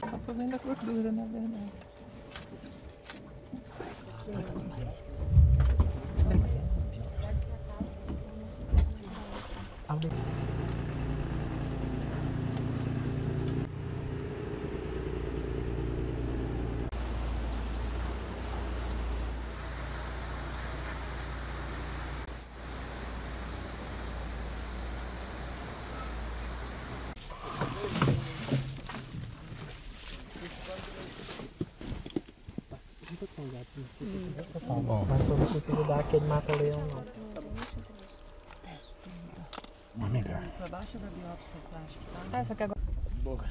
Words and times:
Só 0.00 0.18
tô 0.26 0.32
vendo 0.32 0.54
a 0.54 0.58
gordura, 0.58 1.12
na 1.12 1.24
verdade. 1.26 1.72
Mas 35.08 35.28
eu 35.28 35.36
não 35.38 35.46
consigo 35.46 35.84
dar 35.84 36.00
aquele 36.00 36.26
mata-leão 36.26 36.80
não. 36.88 37.04
Uma 39.96 40.08
melhor. 40.08 40.42
Pra 40.58 40.68
baixo 40.68 40.98
da 40.98 41.06
biópsia, 41.06 41.56
você 41.64 41.74
acha 41.76 41.98
que 41.98 42.30
tá? 42.30 42.38
Ah, 42.38 42.44
só 42.44 42.54
que 42.54 42.62
agora. 42.64 42.80
Boa. 43.22 43.44